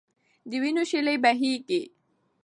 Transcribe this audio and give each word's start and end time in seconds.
د 0.49 0.51
وینو 0.61 0.83
شېلې 0.89 1.15
بهېږي. 1.23 1.81